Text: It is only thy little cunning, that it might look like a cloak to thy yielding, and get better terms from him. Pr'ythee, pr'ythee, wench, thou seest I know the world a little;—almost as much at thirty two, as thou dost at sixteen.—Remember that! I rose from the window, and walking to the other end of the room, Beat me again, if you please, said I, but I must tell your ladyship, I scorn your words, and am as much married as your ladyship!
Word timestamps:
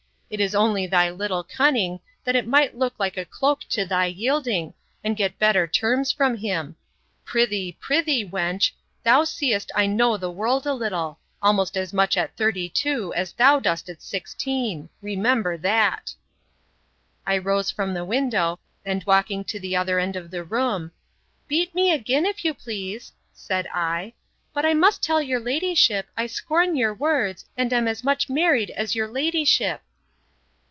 It 0.33 0.39
is 0.39 0.55
only 0.55 0.87
thy 0.87 1.09
little 1.09 1.43
cunning, 1.43 1.99
that 2.23 2.37
it 2.37 2.47
might 2.47 2.77
look 2.77 2.93
like 2.97 3.17
a 3.17 3.25
cloak 3.25 3.65
to 3.67 3.85
thy 3.85 4.05
yielding, 4.05 4.73
and 5.03 5.17
get 5.17 5.37
better 5.37 5.67
terms 5.67 6.09
from 6.13 6.37
him. 6.37 6.77
Pr'ythee, 7.25 7.75
pr'ythee, 7.81 8.31
wench, 8.31 8.71
thou 9.03 9.25
seest 9.25 9.73
I 9.75 9.87
know 9.87 10.15
the 10.15 10.31
world 10.31 10.65
a 10.65 10.73
little;—almost 10.73 11.75
as 11.75 11.91
much 11.91 12.15
at 12.15 12.37
thirty 12.37 12.69
two, 12.69 13.13
as 13.13 13.33
thou 13.33 13.59
dost 13.59 13.89
at 13.89 14.01
sixteen.—Remember 14.01 15.57
that! 15.57 16.13
I 17.27 17.37
rose 17.37 17.69
from 17.69 17.93
the 17.93 18.05
window, 18.05 18.57
and 18.85 19.03
walking 19.03 19.43
to 19.43 19.59
the 19.59 19.75
other 19.75 19.99
end 19.99 20.15
of 20.15 20.31
the 20.31 20.45
room, 20.45 20.93
Beat 21.49 21.75
me 21.75 21.91
again, 21.91 22.25
if 22.25 22.45
you 22.45 22.53
please, 22.53 23.11
said 23.33 23.67
I, 23.73 24.13
but 24.53 24.65
I 24.65 24.75
must 24.75 25.03
tell 25.03 25.21
your 25.21 25.41
ladyship, 25.41 26.07
I 26.15 26.27
scorn 26.27 26.77
your 26.77 26.93
words, 26.93 27.43
and 27.57 27.73
am 27.73 27.85
as 27.89 28.01
much 28.05 28.29
married 28.29 28.69
as 28.69 28.95
your 28.95 29.09
ladyship! 29.09 29.81